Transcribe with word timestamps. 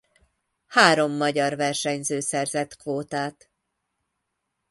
Három 0.67 1.11
magyar 1.11 1.55
versenyző 1.55 2.19
szerzett 2.19 2.75
kvótát. 2.75 3.49